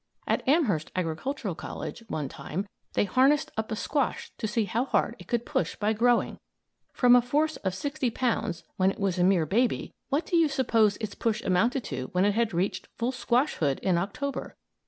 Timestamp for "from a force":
6.91-7.57